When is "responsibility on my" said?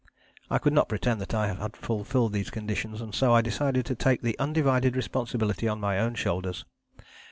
4.95-5.99